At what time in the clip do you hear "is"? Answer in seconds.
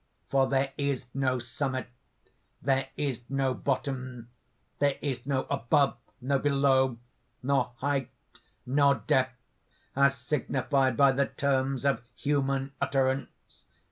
0.79-1.05, 2.97-3.21, 4.99-5.27